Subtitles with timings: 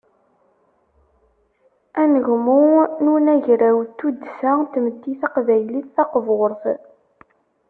[2.01, 2.61] Anegmu
[3.03, 6.63] n unagraw n tuddsa n tmetti taqbaylit taqburt.